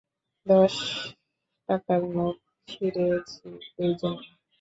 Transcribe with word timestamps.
দশ 0.47 0.75
টাকার 1.69 2.01
নোট 2.15 2.37
ছিড়েছি, 2.67 3.47
এই 3.83 3.93
জন্য? 3.99 4.21